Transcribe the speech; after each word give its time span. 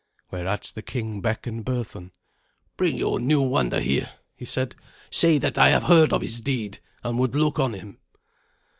Whereat 0.31 0.71
the 0.73 0.81
king 0.81 1.21
beckoned 1.21 1.63
Berthun. 1.63 2.09
"Bring 2.75 2.97
your 2.97 3.19
new 3.19 3.39
wonder 3.39 3.79
here," 3.79 4.09
he 4.35 4.45
said. 4.45 4.75
"Say 5.11 5.37
that 5.37 5.59
I 5.59 5.69
have 5.69 5.83
heard 5.83 6.11
of 6.11 6.23
his 6.23 6.41
deed, 6.41 6.79
and 7.03 7.19
would 7.19 7.35
look 7.35 7.59
on 7.59 7.73
him." 7.75 7.99